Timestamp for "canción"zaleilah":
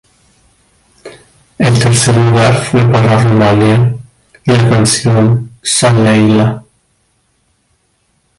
4.67-6.63